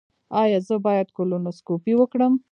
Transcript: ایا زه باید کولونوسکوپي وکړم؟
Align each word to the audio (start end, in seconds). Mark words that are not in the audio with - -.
ایا 0.41 0.59
زه 0.67 0.75
باید 0.85 1.07
کولونوسکوپي 1.17 1.93
وکړم؟ 1.97 2.33